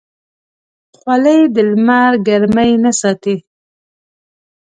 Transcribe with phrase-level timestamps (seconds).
[0.97, 3.35] خولۍ د لمر ګرمۍ نه ساتي.